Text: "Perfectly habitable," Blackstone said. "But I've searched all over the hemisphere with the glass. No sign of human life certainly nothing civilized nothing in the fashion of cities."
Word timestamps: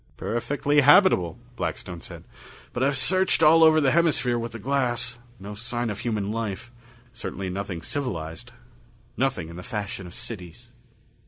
"Perfectly 0.17 0.81
habitable," 0.81 1.37
Blackstone 1.55 2.01
said. 2.01 2.23
"But 2.73 2.81
I've 2.81 2.97
searched 2.97 3.43
all 3.43 3.63
over 3.63 3.79
the 3.79 3.91
hemisphere 3.91 4.39
with 4.39 4.51
the 4.51 4.57
glass. 4.57 5.19
No 5.39 5.53
sign 5.53 5.91
of 5.91 5.99
human 5.99 6.31
life 6.31 6.71
certainly 7.13 7.51
nothing 7.51 7.83
civilized 7.83 8.51
nothing 9.15 9.47
in 9.47 9.57
the 9.57 9.61
fashion 9.61 10.07
of 10.07 10.15
cities." 10.15 10.71